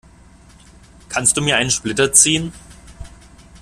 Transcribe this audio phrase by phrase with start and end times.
[1.09, 2.53] Kannst du mir einen Splitter ziehen?